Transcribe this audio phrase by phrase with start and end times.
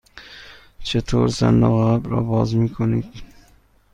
[0.83, 3.13] چطور صندوق عقب را باز می کنید؟